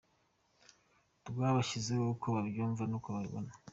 [1.27, 3.51] rw bakigezaho uko babyumva nuko babibona.